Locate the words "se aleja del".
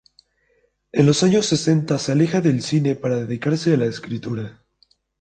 1.99-2.63